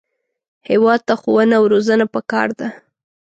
هېواد 0.69 0.99
ته 1.07 1.13
ښوونه 1.21 1.55
او 1.59 1.65
روزنه 1.73 2.05
پکار 2.13 2.47
ده 2.59 2.67